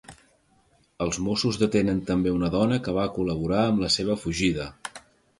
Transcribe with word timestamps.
Els 1.05 1.17
Mossos 1.25 1.59
detenen 1.63 1.99
també 2.07 2.33
una 2.37 2.49
dona 2.55 2.79
que 2.87 2.93
va 2.95 3.03
col·laborar 3.17 3.59
amb 3.65 3.83
la 3.83 3.91
seva 3.97 4.15
fugida. 4.23 4.67